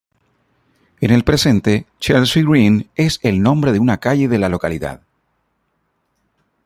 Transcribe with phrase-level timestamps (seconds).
[0.99, 5.03] En el presente, Chelsea Green es el nombre de una calle de la localidad.